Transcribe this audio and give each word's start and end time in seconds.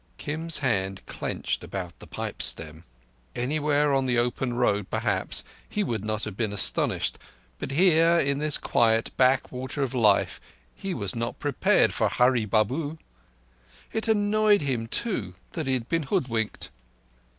Kim's 0.17 0.57
hand 0.65 1.05
clenched 1.05 1.63
about 1.63 1.99
the 1.99 2.07
pipe 2.07 2.41
stem. 2.41 2.85
Anywhere 3.35 3.93
on 3.93 4.07
the 4.07 4.17
open 4.17 4.55
road, 4.55 4.89
perhaps, 4.89 5.43
he 5.69 5.83
would 5.83 6.03
not 6.03 6.23
have 6.23 6.35
been 6.35 6.51
astonished; 6.51 7.19
but 7.59 7.69
here, 7.69 8.19
in 8.19 8.39
this 8.39 8.57
quiet 8.57 9.11
backwater 9.15 9.83
of 9.83 9.93
life, 9.93 10.41
he 10.73 10.95
was 10.95 11.15
not 11.15 11.37
prepared 11.37 11.93
for 11.93 12.09
Hurree 12.09 12.45
Babu. 12.45 12.97
It 13.93 14.07
annoyed 14.07 14.61
him, 14.61 14.87
too, 14.87 15.35
that 15.51 15.67
he 15.67 15.73
had 15.75 15.87
been 15.87 16.01
hoodwinked. 16.09 16.71